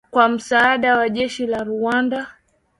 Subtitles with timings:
[0.11, 2.27] kwa msaada wa jeshi la Rwanda